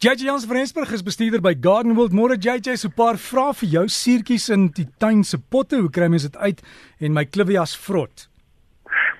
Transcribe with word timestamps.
JJ 0.00 0.24
Jans 0.24 0.44
van 0.46 0.56
Rensburg 0.56 0.92
is 0.92 1.02
bestuurder 1.02 1.40
by 1.42 1.56
Garden 1.60 1.96
World. 1.96 2.12
Môre 2.12 2.36
JJ, 2.38 2.76
so 2.76 2.86
'n 2.86 2.94
paar 2.94 3.16
vrae 3.18 3.52
vir 3.60 3.68
jou 3.68 3.86
suurtjies 3.88 4.48
in 4.54 4.68
die 4.70 4.86
tuin 4.98 5.24
se 5.24 5.38
potte. 5.38 5.74
Hoe 5.74 5.90
kry 5.90 6.06
mens 6.06 6.22
dit 6.22 6.36
uit 6.36 6.62
en 7.00 7.12
my 7.12 7.24
clivias 7.24 7.74
vrot? 7.74 8.28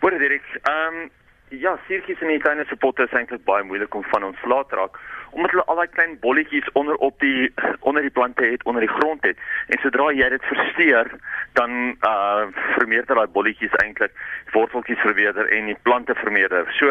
Môre 0.02 0.18
Dirk. 0.18 0.46
Ehm 0.70 0.94
um, 1.02 1.10
ja, 1.50 1.74
suurtjies 1.88 2.22
in 2.22 2.28
die 2.28 2.38
tuin 2.38 2.64
se 2.68 2.76
potte 2.76 3.02
is 3.02 3.10
eintlik 3.10 3.42
baie 3.44 3.64
moeilik 3.64 3.94
om 3.94 4.04
van 4.04 4.22
ons 4.22 4.38
laat 4.46 4.70
raak 4.72 5.00
omdat 5.30 5.50
hulle 5.50 5.64
al 5.64 5.76
daai 5.76 5.88
klein 5.88 6.18
bolletjies 6.20 6.70
onder 6.72 6.94
op 6.94 7.18
die 7.20 7.52
onder 7.88 8.02
die 8.02 8.14
plante 8.14 8.44
het, 8.44 8.62
onder 8.62 8.80
die 8.80 8.94
grond 8.98 9.22
het. 9.22 9.36
En 9.66 9.78
sodra 9.82 10.12
jy 10.12 10.28
dit 10.28 10.44
versteur, 10.44 11.10
dan 11.58 11.96
uh 12.06 12.46
vermeerder 12.78 13.18
daai 13.18 13.26
bolletjies 13.26 13.74
eintlik 13.82 14.14
worteltjies 14.52 15.02
verweerder 15.02 15.50
en 15.50 15.66
die 15.66 15.80
plante 15.82 16.14
vermeerder. 16.14 16.70
So 16.78 16.86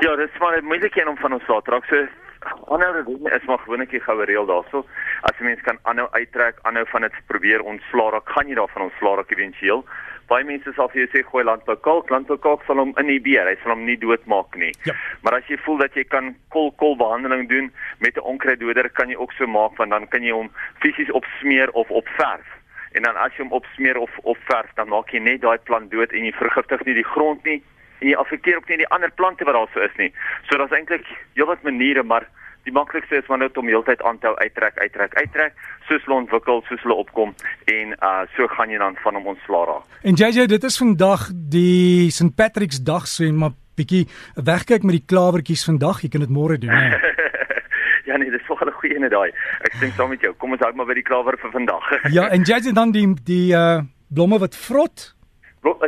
ja, 0.00 0.16
dit 0.16 0.30
is 0.32 0.40
maar 0.40 0.62
moeilik 0.62 0.96
een 0.96 1.08
om 1.08 1.16
van 1.16 1.32
ons 1.32 1.46
laat 1.52 1.68
raak. 1.68 1.84
So 1.84 2.06
aanhou 2.68 3.04
doen 3.04 3.32
is 3.32 3.44
maar 3.44 3.58
gewoonlik 3.58 3.90
die 3.90 4.00
goue 4.00 4.24
reël 4.24 4.46
daarso. 4.46 4.84
As 5.20 5.38
'n 5.40 5.44
mens 5.44 5.60
kan 5.60 5.78
aanhou 5.82 6.08
uittrek, 6.10 6.58
aanhou 6.62 6.86
van 6.86 7.00
dit 7.00 7.12
probeer 7.26 7.60
ontslaa 7.62 8.10
raak, 8.10 8.28
gaan 8.28 8.48
jy 8.48 8.54
daarvan 8.54 8.82
ontslaa 8.82 9.16
raak 9.16 9.30
eventueel. 9.30 9.84
Baie 10.26 10.44
mense 10.44 10.72
sal 10.72 10.88
vir 10.88 11.00
jou 11.00 11.08
sê 11.12 11.22
gooi 11.24 11.44
landbou 11.44 11.76
kalk, 11.76 12.10
landbou 12.10 12.38
kalk 12.38 12.62
sal 12.66 12.76
hom 12.76 12.92
inhibeer, 12.98 13.46
hy 13.46 13.56
sal 13.62 13.72
hom 13.72 13.84
nie 13.84 13.98
doodmaak 13.98 14.56
nie. 14.56 14.74
Ja. 14.84 14.94
Maar 15.22 15.34
as 15.34 15.46
jy 15.46 15.56
voel 15.56 15.78
dat 15.78 15.94
jy 15.94 16.04
kan 16.04 16.34
kol 16.48 16.72
kol 16.72 16.96
behandeling 16.96 17.48
doen 17.48 17.72
met 17.98 18.16
'n 18.16 18.20
onkruiddoder, 18.32 18.88
kan 18.88 19.08
jy 19.08 19.16
ook 19.16 19.32
so 19.32 19.46
maak 19.46 19.76
want 19.76 19.90
dan 19.90 20.08
kan 20.08 20.22
jy 20.22 20.32
hom 20.32 20.50
fisies 20.80 21.10
opsmeer 21.10 21.70
of 21.70 21.90
opverf. 21.90 22.46
En 22.92 23.02
dan 23.02 23.16
as 23.16 23.32
jy 23.36 23.42
hom 23.42 23.52
opsmeer 23.52 23.98
of 23.98 24.10
opverf, 24.22 24.74
dan 24.74 24.88
maak 24.88 25.10
jy 25.10 25.18
net 25.18 25.40
daai 25.40 25.58
plant 25.58 25.90
dood 25.90 26.12
en 26.12 26.24
jy 26.24 26.32
vergiftig 26.32 26.84
nie 26.84 26.94
die 26.94 27.10
grond 27.14 27.44
nie 27.44 27.62
en 28.00 28.08
jy 28.08 28.16
affekteer 28.20 28.56
ook 28.56 28.68
nie 28.68 28.82
die 28.84 28.92
ander 28.94 29.10
plante 29.10 29.44
wat 29.44 29.54
daar 29.54 29.70
so 29.72 29.80
is 29.80 29.96
nie. 30.00 30.12
So 30.48 30.58
daar's 30.58 30.74
eintlik 30.76 31.06
heelwat 31.34 31.62
maniere, 31.62 32.02
maar 32.02 32.28
die 32.66 32.74
maklikste 32.74 33.20
is 33.20 33.28
wanneer 33.30 33.48
dit 33.48 33.60
om 33.62 33.68
heeltyd 33.70 34.02
aanhou 34.02 34.34
uittrek, 34.36 34.78
uittrek, 34.82 35.14
uittrek, 35.14 35.54
soos 35.88 36.02
hulle 36.06 36.18
ontwikkel, 36.24 36.62
soos 36.68 36.82
hulle 36.82 36.98
opkom 36.98 37.34
en 37.70 37.94
uh 38.02 38.24
so 38.34 38.48
gaan 38.56 38.72
jy 38.72 38.80
dan 38.82 38.98
van 39.04 39.18
hom 39.18 39.30
ontslaa 39.34 39.64
raak. 39.70 40.00
En 40.02 40.18
JJ, 40.18 40.48
dit 40.50 40.64
is 40.64 40.78
vandag 40.82 41.28
die 41.56 42.10
St 42.10 42.34
Patrick's 42.34 42.82
Dag, 42.82 43.06
so 43.06 43.24
en 43.24 43.38
maar 43.38 43.54
bietjie 43.76 44.06
wegkyk 44.34 44.86
met 44.88 44.98
die 44.98 45.06
klawertjies 45.06 45.66
vandag, 45.68 46.02
jy 46.02 46.10
kan 46.10 46.24
dit 46.24 46.32
môre 46.32 46.58
doen, 46.58 46.72
ja 48.08 48.16
nee, 48.18 48.30
dis 48.30 48.46
so 48.46 48.58
'n 48.58 48.72
goeie 48.80 48.96
ene 48.96 49.08
daai. 49.08 49.30
Ek 49.62 49.74
stem 49.78 49.90
saam 49.96 50.08
met 50.08 50.20
jou. 50.20 50.32
Kom 50.34 50.52
ons 50.52 50.60
hou 50.60 50.72
maar 50.74 50.86
by 50.86 50.94
die 50.94 51.06
klawer 51.06 51.36
vir 51.38 51.50
vandag. 51.50 51.84
ja, 52.16 52.28
en 52.28 52.42
JJ 52.42 52.72
dan 52.72 52.90
die 52.90 53.06
die 53.24 53.52
uh 53.54 53.82
blomme 54.08 54.38
wat 54.38 54.54
vrot 54.54 55.15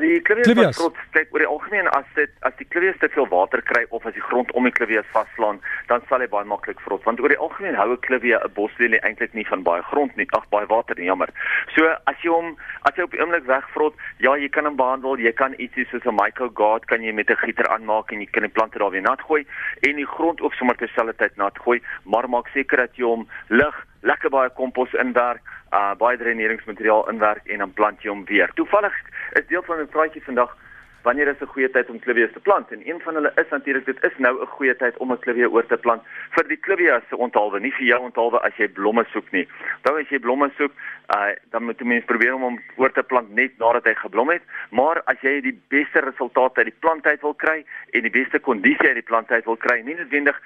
die 0.02 0.20
klivies 0.20 0.78
wat 0.80 0.96
kyk 1.14 1.32
oor 1.32 1.42
die 1.44 1.48
algemeen 1.48 1.88
as 1.96 2.06
dit 2.16 2.30
as 2.46 2.54
die 2.58 2.66
klivies 2.72 2.98
te 3.00 3.08
veel 3.14 3.28
water 3.30 3.62
kry 3.62 3.84
of 3.90 4.06
as 4.06 4.14
die 4.14 4.24
grond 4.24 4.52
om 4.52 4.64
die 4.64 4.74
klivies 4.74 5.06
vaslaan, 5.12 5.60
dan 5.88 6.02
sal 6.08 6.20
hy 6.20 6.28
baie 6.32 6.48
maklik 6.48 6.80
vrot 6.84 7.04
want 7.06 7.20
oor 7.20 7.32
die 7.32 7.38
algemeen 7.38 7.78
hou 7.78 7.92
'n 7.92 8.00
klivie 8.06 8.34
'n 8.34 8.52
boslelie 8.54 9.00
eintlik 9.00 9.34
nie 9.34 9.46
van 9.50 9.62
baie 9.62 9.82
grond 9.90 10.16
nie, 10.16 10.26
ag 10.32 10.48
baie 10.50 10.66
water 10.66 10.96
nie, 10.98 11.06
jammer. 11.06 11.30
So 11.76 11.86
as 12.06 12.16
jy 12.22 12.30
hom 12.30 12.56
as 12.82 12.94
hy 12.96 13.02
op 13.02 13.10
die 13.10 13.20
oomblik 13.20 13.46
wegvrot, 13.46 13.94
ja, 14.18 14.36
jy 14.36 14.48
kan 14.48 14.64
hom 14.64 14.76
behandel, 14.76 15.18
jy 15.18 15.32
kan 15.32 15.54
ietsie 15.58 15.86
soos 15.90 16.04
'n 16.04 16.14
microgard 16.14 16.86
kan 16.86 17.02
jy 17.02 17.12
met 17.12 17.30
'n 17.30 17.36
gieter 17.36 17.68
aanmaak 17.68 18.12
en 18.12 18.20
jy 18.20 18.26
kan 18.26 18.42
die 18.42 18.52
plante 18.56 18.78
daar 18.78 18.90
weer 18.90 19.02
nat 19.02 19.20
gooi 19.20 19.46
en 19.82 19.96
die 19.96 20.06
grond 20.06 20.40
ook 20.40 20.54
sommer 20.54 20.76
terselfdertyd 20.76 21.36
nat 21.36 21.58
gooi, 21.58 21.80
maar 22.04 22.28
maak 22.28 22.48
seker 22.48 22.76
dat 22.76 22.96
jy 22.96 23.04
hom 23.04 23.28
lig 23.48 23.86
lekker 24.00 24.30
baie 24.30 24.50
kompos 24.50 24.92
inwerk, 24.92 25.42
uh 25.72 25.94
baie 25.98 26.16
dreneringsmateriaal 26.16 27.08
inwerk 27.08 27.46
en 27.46 27.58
dan 27.58 27.72
plant 27.72 28.02
jy 28.02 28.10
hom 28.10 28.24
weer. 28.24 28.50
Toevallig 28.54 28.94
is 29.32 29.46
deel 29.46 29.62
van 29.62 29.80
'n 29.80 29.88
praatjie 29.88 30.24
vandag 30.24 30.56
wanneer 31.02 31.28
is 31.28 31.40
'n 31.40 31.52
goeie 31.54 31.70
tyd 31.70 31.90
om 31.90 31.98
klivies 31.98 32.32
te 32.32 32.40
plant 32.40 32.72
en 32.72 32.80
een 32.88 33.00
van 33.00 33.14
hulle 33.14 33.32
is 33.34 33.48
natuurlik 33.50 33.86
dit 33.86 34.04
is 34.08 34.16
nou 34.16 34.34
'n 34.40 34.46
goeie 34.46 34.76
tyd 34.76 34.96
om 34.96 35.12
'n 35.12 35.18
klivie 35.18 35.50
oor 35.50 35.66
te 35.66 35.76
plant 35.76 36.02
vir 36.36 36.48
die 36.48 36.60
klivies 36.66 37.08
se 37.08 37.16
onthaalwe 37.16 37.60
nie 37.60 37.72
vir 37.72 37.86
jou 37.86 38.00
onthaalwe 38.00 38.38
as 38.40 38.56
jy 38.56 38.68
blomme 38.68 39.04
soek 39.12 39.30
nie. 39.30 39.48
Dan 39.82 39.96
as 39.96 40.08
jy 40.08 40.18
blomme 40.18 40.50
soek, 40.56 40.72
uh, 41.16 41.32
dan 41.50 41.64
moet 41.64 41.78
jy 41.78 41.86
mens 41.86 42.04
probeer 42.04 42.34
om 42.34 42.42
hom 42.42 42.58
oor 42.76 42.92
te 42.92 43.02
plant 43.02 43.30
net 43.30 43.58
nadat 43.58 43.84
hy 43.84 43.94
geblom 43.94 44.30
het, 44.30 44.42
maar 44.70 45.02
as 45.04 45.20
jy 45.20 45.40
die 45.40 45.60
beste 45.68 46.00
resultate 46.00 46.56
uit 46.56 46.66
die 46.66 46.80
plant 46.80 47.06
uit 47.06 47.20
wil 47.20 47.34
kry 47.34 47.64
en 47.90 48.02
die 48.02 48.16
beste 48.20 48.38
kondisie 48.38 48.86
uit 48.86 48.94
die 48.94 49.10
plant 49.10 49.30
uit 49.30 49.44
wil 49.44 49.56
kry, 49.56 49.80
nie 49.80 49.94
noodwendig 49.94 50.40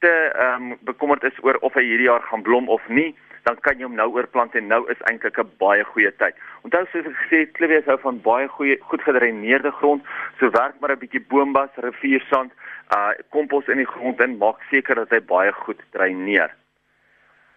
te 0.00 0.12
ehm 0.32 0.70
um, 0.70 0.78
bekommerd 0.80 1.24
is 1.28 1.42
oor 1.44 1.58
of 1.66 1.74
hy 1.76 1.84
hierdie 1.84 2.08
jaar 2.08 2.22
gaan 2.28 2.42
blom 2.42 2.68
of 2.68 2.86
nie, 2.88 3.10
dan 3.48 3.58
kan 3.64 3.78
jy 3.78 3.86
hom 3.88 3.96
nou 3.98 4.08
oorplant 4.14 4.54
en 4.56 4.68
nou 4.72 4.80
is 4.92 5.02
eintlik 5.10 5.38
'n 5.38 5.52
baie 5.62 5.84
goeie 5.92 6.12
tyd. 6.22 6.36
Onthou 6.64 6.84
soos 6.86 7.06
ek 7.10 7.18
gesê 7.22 7.40
het, 7.44 7.52
klivies 7.58 7.90
hou 7.90 7.98
van 8.04 8.20
baie 8.20 8.48
goeie 8.48 8.76
goed 8.80 9.02
gedreineerde 9.02 9.72
grond, 9.80 10.02
so 10.38 10.50
werk 10.50 10.80
maar 10.80 10.92
'n 10.92 11.02
bietjie 11.04 11.24
boombas, 11.28 11.70
riviersand, 11.76 12.52
uh 12.96 13.12
kompos 13.30 13.68
in 13.68 13.76
die 13.76 13.92
grond 13.94 14.20
en 14.20 14.38
maak 14.38 14.58
seker 14.70 14.94
dat 14.94 15.10
hy 15.10 15.20
baie 15.20 15.52
goed 15.52 15.80
dreineer. 15.90 16.50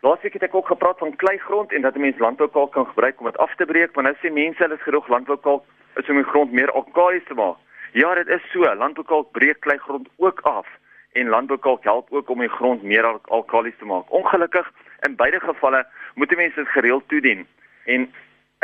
Laasweek 0.02 0.34
het 0.34 0.44
ek 0.44 0.56
ook 0.56 0.68
gepraat 0.68 1.00
van 1.00 1.16
kleigrond 1.16 1.72
en 1.72 1.82
dat 1.82 1.96
'n 1.96 2.02
mens 2.02 2.18
landboukalk 2.18 2.72
kan 2.72 2.86
gebruik 2.86 3.20
om 3.20 3.26
dit 3.26 3.38
af 3.38 3.56
te 3.56 3.66
breek, 3.66 3.96
want 3.96 4.08
nou 4.08 4.16
sê 4.20 4.34
mense 4.34 4.64
hulle 4.64 4.76
is 4.76 4.84
genoeg 4.84 5.08
landboukalk 5.08 5.64
is 5.96 6.10
om 6.10 6.16
die 6.16 6.32
grond 6.32 6.52
meer 6.52 6.72
alkalies 6.72 7.26
te 7.28 7.34
maak. 7.34 7.58
Ja, 7.94 8.16
dit 8.16 8.28
is 8.28 8.52
so. 8.52 8.76
Landboukalk 8.76 9.32
breek 9.32 9.60
kleigrond 9.60 10.10
ook 10.18 10.40
af 10.42 10.68
en 11.14 11.30
landboukalk 11.30 11.84
help 11.84 12.12
ook 12.12 12.30
om 12.30 12.40
die 12.40 12.50
grond 12.50 12.84
meer 12.84 13.06
alkalies 13.22 13.78
te 13.80 13.86
maak. 13.86 14.12
Ongelukkig 14.12 14.72
in 15.08 15.16
beide 15.16 15.40
gevalle 15.40 15.86
moet 16.16 16.36
mense 16.36 16.56
dit 16.56 16.68
gereeld 16.76 17.08
toedien. 17.08 17.48
En 17.86 18.08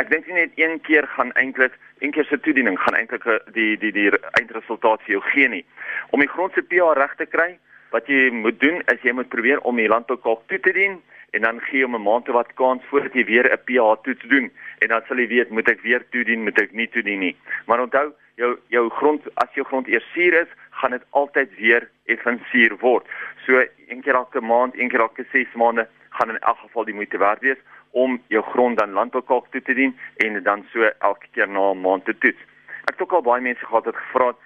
ek 0.00 0.10
dink 0.10 0.26
nie 0.26 0.34
net 0.34 0.52
een 0.58 0.80
keer 0.80 1.06
gaan 1.16 1.32
eintlik 1.32 1.76
een 2.00 2.10
keer 2.10 2.24
se 2.24 2.40
toediening 2.40 2.78
gaan 2.80 2.96
eintlik 2.96 3.26
die 3.52 3.76
die 3.78 3.92
die 3.92 4.08
eindresultaat 4.40 5.02
vir 5.04 5.18
jou 5.18 5.22
gee 5.32 5.48
nie. 5.48 5.64
Om 6.10 6.24
die 6.24 6.32
grond 6.32 6.52
se 6.56 6.62
pH 6.62 6.94
reg 6.96 7.14
te 7.16 7.26
kry, 7.26 7.50
wat 7.90 8.08
jy 8.08 8.30
moet 8.32 8.60
doen 8.60 8.80
is 8.92 9.02
jy 9.02 9.12
moet 9.12 9.28
probeer 9.28 9.60
om 9.68 9.76
die 9.76 9.90
landboukalk 9.90 10.46
toe 10.48 10.60
te 10.60 10.72
dien 10.72 11.00
en 11.36 11.44
dan 11.46 11.60
gee 11.68 11.82
hom 11.84 11.94
'n 11.94 12.02
maand 12.02 12.28
of 12.28 12.34
wat 12.34 12.54
kans 12.54 12.82
voordat 12.90 13.14
jy 13.14 13.24
weer 13.24 13.46
'n 13.52 13.64
pH 13.66 14.02
toets 14.02 14.24
doen 14.28 14.50
en 14.78 14.88
dan 14.88 15.02
sal 15.08 15.18
jy 15.18 15.28
weet 15.28 15.50
moet 15.50 15.68
ek 15.68 15.80
weer 15.80 16.02
toedien, 16.10 16.42
moet 16.42 16.60
ek 16.60 16.72
nie 16.72 16.88
toedien 16.88 17.18
nie. 17.18 17.36
Maar 17.66 17.80
onthou, 17.80 18.12
jou 18.36 18.58
jou 18.68 18.88
grond 18.90 19.22
as 19.34 19.54
jou 19.54 19.64
grond 19.66 19.88
eers 19.88 20.12
suur 20.12 20.34
is, 20.42 20.50
gaan 20.70 20.90
dit 20.90 21.04
altyd 21.10 21.50
weer 21.56 21.88
effens 22.14 22.42
suur 22.50 22.76
word. 22.82 23.06
So 23.46 23.62
een 23.88 24.02
keer 24.02 24.14
elke 24.14 24.40
maand, 24.40 24.78
een 24.78 24.88
keer 24.88 25.00
elke 25.06 25.26
6 25.32 25.54
maande 25.54 25.88
gaan 26.10 26.28
in 26.34 26.38
elk 26.38 26.58
geval 26.58 26.84
die 26.84 26.94
moeite 26.94 27.18
werd 27.18 27.40
wees 27.40 27.60
om 27.90 28.20
jou 28.28 28.42
grond 28.52 28.78
dan 28.78 28.92
landboukalk 28.98 29.50
toe 29.50 29.62
te 29.62 29.74
dien 29.74 29.96
en 30.16 30.42
dan 30.42 30.66
so 30.72 30.90
elke 30.98 31.26
keer 31.32 31.48
na 31.48 31.70
'n 31.70 31.80
maand 31.80 32.04
te 32.04 32.18
toets. 32.18 32.42
Ek 32.88 32.94
het 32.94 33.02
ook 33.02 33.12
al 33.12 33.22
baie 33.22 33.42
mense 33.42 33.66
gehad 33.66 33.84
wat 33.84 33.96
gevra 33.96 34.26
het 34.26 34.36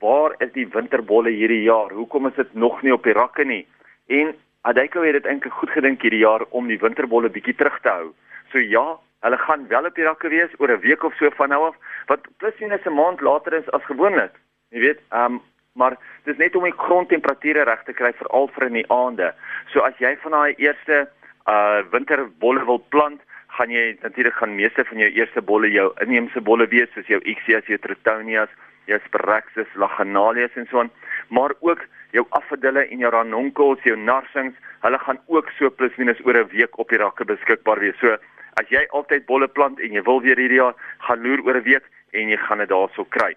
waar 0.00 0.34
is 0.38 0.52
die 0.52 0.68
winterbolle 0.68 1.30
hierdie 1.30 1.62
jaar? 1.62 1.92
Hoekom 1.92 2.26
is 2.26 2.34
dit 2.34 2.54
nog 2.54 2.82
nie 2.82 2.92
op 2.92 3.04
die 3.04 3.12
rakke 3.12 3.44
nie? 3.44 3.66
En 4.06 4.34
Adeko 4.60 5.02
het 5.02 5.12
dit 5.12 5.26
eintlik 5.26 5.52
goed 5.52 5.70
gedink 5.70 6.02
hierdie 6.02 6.24
jaar 6.24 6.44
om 6.50 6.68
die 6.68 6.80
winterbolle 6.80 7.30
bietjie 7.32 7.54
terug 7.54 7.80
te 7.84 7.88
hou. 7.88 8.08
So 8.52 8.58
ja, 8.58 8.84
hulle 9.24 9.38
gaan 9.38 9.66
wel 9.68 9.88
op 9.88 9.94
die 9.94 10.04
rakke 10.04 10.28
wees 10.28 10.52
oor 10.58 10.72
'n 10.72 10.80
week 10.80 11.04
of 11.04 11.14
so 11.14 11.30
van 11.36 11.48
nou 11.48 11.62
af, 11.66 11.76
wat 12.06 12.26
plus 12.38 12.58
minus 12.60 12.86
'n 12.86 12.94
maand 12.94 13.20
later 13.20 13.52
is 13.52 13.70
as 13.70 13.84
gewoonlik. 13.84 14.32
Jy 14.70 14.80
weet, 14.80 15.00
ehm 15.10 15.24
um, 15.24 15.40
maar 15.72 15.96
dis 16.24 16.36
net 16.36 16.56
om 16.56 16.64
die 16.66 16.76
grondtemperature 16.76 17.64
reg 17.64 17.82
te 17.86 17.94
kry 17.94 18.12
veral 18.18 18.48
vir 18.54 18.66
in 18.68 18.78
die 18.80 18.88
aande. 18.90 19.32
So 19.72 19.84
as 19.86 19.98
jy 20.02 20.16
van 20.24 20.36
daai 20.36 20.54
eerste 20.58 21.06
uh 21.50 21.82
winterbolle 21.92 22.64
wil 22.68 22.80
plant, 22.94 23.20
gaan 23.56 23.70
jy 23.74 23.84
natuurlik 24.02 24.36
gaan 24.38 24.56
meeste 24.58 24.84
van 24.86 24.98
jou 25.02 25.10
eerste 25.10 25.42
bolle 25.42 25.70
jou 25.70 25.90
inheemse 26.04 26.40
bolle 26.40 26.66
wees 26.70 26.90
soos 26.94 27.08
jou 27.10 27.20
Ixias, 27.32 27.66
jou 27.66 27.78
Tritonias, 27.78 28.50
jou 28.90 28.98
Spiraxis, 29.06 29.70
Laganalias 29.74 30.54
en 30.58 30.66
so 30.70 30.82
aan, 30.82 30.90
maar 31.28 31.54
ook 31.60 31.82
jou 32.14 32.26
Affadille 32.38 32.86
en 32.86 33.02
jou 33.02 33.10
Ranuncles, 33.14 33.82
jou 33.86 33.96
Narsings, 33.96 34.56
hulle 34.82 34.98
gaan 34.98 35.20
ook 35.26 35.50
so 35.58 35.70
plus 35.70 35.96
minus 35.98 36.22
oor 36.26 36.38
'n 36.38 36.50
week 36.54 36.78
op 36.78 36.88
die 36.88 36.98
rakke 36.98 37.24
beskikbaar 37.24 37.78
wees. 37.78 37.98
So 38.00 38.16
as 38.60 38.68
jy 38.68 38.86
altyd 38.90 39.26
bolle 39.26 39.48
plant 39.48 39.80
en 39.80 39.92
jy 39.92 40.02
wil 40.02 40.20
weer 40.20 40.36
hierdie 40.36 40.62
jaar 40.62 40.74
gaan 40.98 41.22
loer 41.22 41.40
oor 41.46 41.56
'n 41.56 41.62
week 41.62 41.86
en 42.12 42.28
jy 42.28 42.36
gaan 42.36 42.58
dit 42.58 42.68
daarso 42.68 43.04
kry 43.04 43.34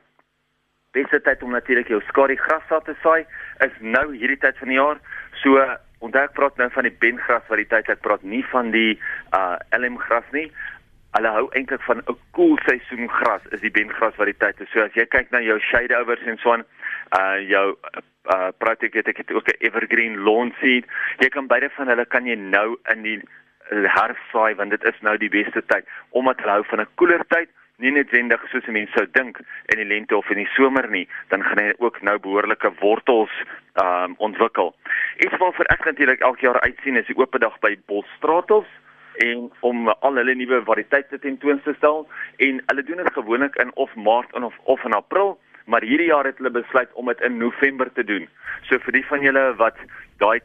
beste 0.93 1.19
tyd 1.25 1.43
om 1.43 1.51
natuurlik 1.51 1.89
jou 1.91 2.01
skadu 2.09 2.35
grassaad 2.39 2.85
te 2.85 2.95
saai 3.01 3.25
is 3.65 3.73
nou 3.79 4.05
hierdie 4.13 4.39
tyd 4.41 4.57
van 4.61 4.71
die 4.71 4.79
jaar. 4.79 5.01
So 5.41 5.63
onthou 6.03 6.23
ek 6.23 6.35
praat 6.37 6.59
nou 6.61 6.69
van 6.75 6.87
die 6.87 6.95
bengras 7.05 7.45
variëteit, 7.49 7.89
ek 7.89 8.03
praat 8.05 8.23
nie 8.23 8.43
van 8.51 8.71
die 8.75 8.99
uh 9.37 9.57
LM 9.75 9.97
gras 10.05 10.27
nie. 10.35 10.49
Hulle 11.13 11.31
hou 11.35 11.45
eintlik 11.53 11.83
van 11.87 12.01
'n 12.01 12.17
koel 12.37 12.57
seisoen 12.67 13.09
gras 13.09 13.45
is 13.51 13.61
die 13.61 13.73
bengras 13.73 14.17
variëteite. 14.19 14.67
So 14.73 14.85
as 14.85 14.93
jy 14.93 15.05
kyk 15.05 15.31
na 15.31 15.41
jou 15.41 15.59
shadeovers 15.59 16.25
en 16.27 16.37
so 16.37 16.53
aan, 16.53 16.65
uh 17.19 17.37
jou 17.49 17.67
uh 18.33 18.51
praat 18.57 18.83
ek 18.83 18.93
het 18.93 19.07
ek 19.07 19.17
het 19.17 19.31
ook 19.31 19.47
'n 19.47 19.61
evergreen 19.69 20.17
lawn 20.17 20.53
seed. 20.61 20.85
Jy 21.19 21.29
kan 21.29 21.47
beide 21.47 21.69
van 21.69 21.87
hulle 21.87 22.05
kan 22.05 22.25
jy 22.25 22.35
nou 22.35 22.77
in 22.91 23.01
die 23.03 23.21
herfs 23.69 24.31
saai 24.31 24.55
want 24.55 24.69
dit 24.69 24.83
is 24.83 25.01
nou 25.01 25.17
die 25.17 25.29
beste 25.29 25.61
tyd 25.65 25.85
omdat 26.11 26.39
hulle 26.39 26.51
hou 26.51 26.63
van 26.63 26.81
'n 26.81 26.95
koeler 26.95 27.23
tyd 27.27 27.49
nie 27.81 27.91
noodwendig 27.91 28.43
soos 28.51 28.67
mense 28.69 28.93
sou 28.97 29.05
dink 29.17 29.39
in 29.73 29.81
die 29.81 29.87
lente 29.87 30.17
of 30.17 30.29
in 30.29 30.41
die 30.43 30.49
somer 30.53 30.87
nie, 30.91 31.07
dan 31.33 31.43
gaan 31.43 31.61
hy 31.63 31.71
ook 31.79 32.01
nou 32.05 32.17
behoorlike 32.21 32.71
wortels 32.81 33.33
um, 33.81 34.13
ontwikkel. 34.17 34.73
Iets 35.25 35.37
waarvoor 35.41 35.69
ek 35.73 35.85
natuurlik 35.89 36.21
elke 36.21 36.45
jaar 36.45 36.61
uitsien 36.61 36.99
is 36.99 37.09
die 37.09 37.17
oop 37.17 37.37
dag 37.41 37.57
by 37.65 37.75
Bosstratels 37.89 38.69
en 39.25 39.49
om 39.61 39.89
al 39.93 40.21
hulle 40.21 40.35
nuwe 40.37 40.61
variëteite 40.65 41.19
tentoon 41.21 41.61
te 41.65 41.73
stel 41.77 42.05
en 42.45 42.61
hulle 42.69 42.85
doen 42.85 43.01
dit 43.01 43.13
gewoonlik 43.17 43.57
in 43.61 43.73
of 43.77 43.93
Maart 43.95 44.33
of 44.33 44.55
of 44.63 44.85
in 44.85 44.97
April, 44.97 45.37
maar 45.65 45.85
hierdie 45.85 46.09
jaar 46.11 46.25
het 46.29 46.37
hulle 46.41 46.53
besluit 46.53 46.89
om 46.93 47.09
dit 47.11 47.21
in 47.21 47.37
November 47.37 47.91
te 47.93 48.03
doen. 48.03 48.27
So 48.69 48.79
vir 48.85 48.99
die 48.99 49.05
van 49.09 49.21
julle 49.25 49.45
wat 49.61 49.77
daai 50.21 50.41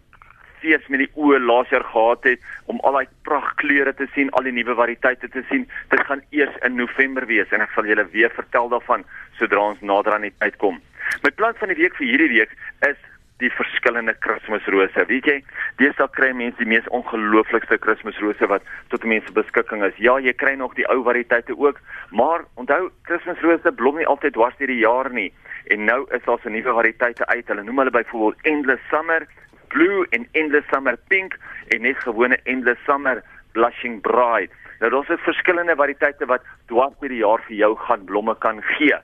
fees 0.62 0.87
met 0.88 1.05
die 1.05 1.10
oë 1.14 1.40
laas 1.44 1.70
jaar 1.75 1.84
gehad 1.84 2.25
het 2.25 2.40
om 2.66 2.81
al 2.81 2.99
daai 2.99 3.08
pragtkleure 3.28 3.94
te 3.94 4.06
sien, 4.14 4.31
al 4.31 4.46
die 4.49 4.52
nuwe 4.52 4.75
variëteite 4.78 5.28
te 5.34 5.44
sien. 5.50 5.69
Dit 5.90 6.05
gaan 6.06 6.22
eers 6.31 6.56
in 6.66 6.76
November 6.76 7.26
wees 7.26 7.52
en 7.52 7.64
ek 7.64 7.75
sal 7.75 7.88
julle 7.88 8.06
weer 8.12 8.32
vertel 8.34 8.69
daarvan 8.69 9.05
sodra 9.38 9.70
ons 9.72 9.81
nader 9.81 10.14
aan 10.14 10.26
die 10.28 10.34
tyd 10.38 10.58
kom. 10.62 10.81
My 11.22 11.31
plan 11.31 11.55
van 11.58 11.72
die 11.72 11.78
week 11.78 11.96
vir 11.96 12.10
hierdie 12.10 12.32
week 12.34 12.52
is 12.88 12.99
die 13.38 13.50
verskillende 13.55 14.14
Kersrose. 14.25 15.05
Weet 15.08 15.26
jy, 15.31 15.37
deesdae 15.78 16.10
kry 16.16 16.31
mense 16.37 16.58
die 16.58 16.69
mees 16.69 16.87
ongelooflikste 16.94 17.78
Kersrose 17.82 18.49
wat 18.50 18.66
tot 18.93 19.06
mense 19.06 19.32
beskikking 19.34 19.84
is. 19.87 19.99
Ja, 20.02 20.19
jy 20.22 20.34
kry 20.34 20.56
nog 20.58 20.75
die 20.78 20.87
ou 20.90 21.00
variëteite 21.06 21.54
ook, 21.58 21.78
maar 22.11 22.46
onthou 22.58 22.88
Kersrose 23.08 23.72
blom 23.78 24.00
nie 24.00 24.08
altyd 24.11 24.34
dwars 24.34 24.58
deur 24.58 24.72
die 24.72 24.82
jaar 24.82 25.11
nie. 25.14 25.31
En 25.70 25.84
nou 25.84 26.00
is 26.16 26.25
daar 26.26 26.40
'n 26.44 26.52
nuwe 26.52 26.72
variëteite 26.81 27.26
uit. 27.26 27.49
Hulle 27.49 27.62
noem 27.62 27.78
hulle 27.78 27.90
byvoorbeeld 27.90 28.43
Endless 28.43 28.82
Summer 28.90 29.26
Blue 29.69 30.06
en 30.11 30.26
Endless 30.32 30.69
Summer 30.69 30.97
Pink 31.09 31.37
en 31.69 31.82
net 31.82 31.99
gewone 31.99 32.38
Endless 32.44 32.85
Summer 32.85 33.23
Blushing 33.53 34.00
Bride. 34.00 34.53
Nou 34.81 34.91
daar's 34.91 35.09
'n 35.09 35.19
verskillende 35.19 35.76
variëteite 35.76 36.26
wat 36.26 36.43
dwars 36.67 36.94
deur 37.00 37.09
die 37.09 37.25
jaar 37.25 37.43
vir 37.47 37.56
jou 37.56 37.76
gaan 37.76 38.05
blomme 38.05 38.35
kan 38.38 38.62
gee. 38.62 38.97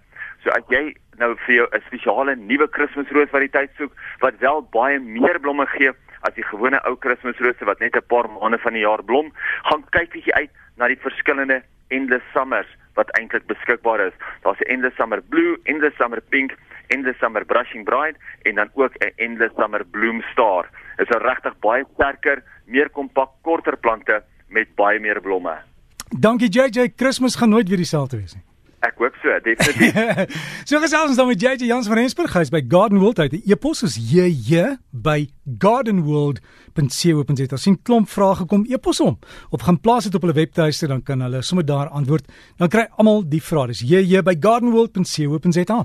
So 0.42 0.50
as 0.50 0.64
jy 0.68 0.94
nou 1.18 1.34
vir 1.46 1.54
jou 1.54 1.66
'n 1.72 1.82
spesiale 1.86 2.36
nuwe 2.36 2.68
Kersroos 2.68 3.30
variëteit 3.30 3.70
soek 3.76 3.92
wat 4.20 4.38
wel 4.38 4.62
baie 4.70 4.98
meer 4.98 5.40
blomme 5.40 5.66
gee 5.66 5.92
as 6.20 6.34
die 6.34 6.44
gewone 6.44 6.80
ou 6.88 6.96
Kersrose 6.96 7.64
wat 7.64 7.80
net 7.80 7.96
'n 7.96 8.06
paar 8.08 8.28
maande 8.28 8.58
van 8.58 8.72
die 8.72 8.84
jaar 8.84 9.04
blom, 9.04 9.32
gaan 9.62 9.84
kyk 9.90 10.10
bietjie 10.10 10.34
uit 10.34 10.50
na 10.76 10.88
die 10.88 11.00
verskillende 11.00 11.62
Endless 11.88 12.24
Summers 12.32 12.68
wat 12.94 13.10
eintlik 13.18 13.46
beskikbaar 13.46 14.00
is. 14.00 14.12
Daar's 14.42 14.60
'n 14.60 14.70
Endless 14.72 14.96
Summer 14.96 15.22
Blue, 15.22 15.58
Endless 15.64 15.96
Summer 15.96 16.20
Pink, 16.20 16.52
Endless 16.86 17.18
Summer 17.18 17.44
Brushing 17.44 17.84
Bride 17.84 18.18
en 18.42 18.54
dan 18.54 18.70
ook 18.74 18.94
'n 18.98 19.12
Endless 19.16 19.54
Summer 19.56 19.84
Bloom 19.84 20.22
Star. 20.32 20.68
Dit 20.96 21.10
is 21.10 21.16
regtig 21.16 21.58
baie 21.58 21.84
sterker, 21.94 22.42
meer 22.66 22.90
kompak, 22.90 23.30
korter 23.42 23.76
plante 23.76 24.22
met 24.48 24.74
baie 24.74 25.00
meer 25.00 25.20
blomme. 25.20 25.56
Dankie 26.18 26.48
JJ, 26.48 26.88
Kersfees 26.96 27.36
gaan 27.36 27.48
nooit 27.48 27.68
weer 27.68 27.76
dieselfde 27.76 28.16
wees 28.16 28.34
nie. 28.34 28.44
Ek 28.84 28.98
hoop 29.00 29.14
so, 29.22 29.32
definitief. 29.44 29.96
so 30.68 30.80
gesels 30.82 31.08
ons 31.14 31.16
dan 31.16 31.28
met 31.30 31.40
JJ 31.40 31.64
Jans 31.70 31.86
van 31.88 31.96
Rensburg, 31.96 32.34
hy's 32.36 32.50
by 32.52 32.60
Garden 32.68 33.00
World 33.00 33.18
uit. 33.22 33.32
Die 33.32 33.42
e-pos 33.54 33.80
is 33.86 33.96
JJ 33.96 34.76
by 34.90 35.28
gardenworld.co.za. 35.62 37.56
Sien 37.60 37.78
klomp 37.80 38.10
vrae 38.12 38.34
gekom, 38.42 38.66
e-pos 38.68 39.00
hom 39.00 39.16
of 39.54 39.64
gaan 39.64 39.80
plaas 39.80 40.04
dit 40.08 40.14
op 40.18 40.24
hulle 40.26 40.36
webtuiste 40.36 40.88
dan 40.90 41.00
kan 41.06 41.24
hulle 41.24 41.40
sommer 41.46 41.64
daar 41.66 41.88
antwoord. 41.96 42.28
Dan 42.60 42.68
kry 42.72 42.84
almal 42.98 43.24
die 43.24 43.42
vrae. 43.44 43.72
Dis 43.72 43.80
JJ 43.88 44.24
by 44.26 44.36
gardenworld.co.za. 44.36 45.84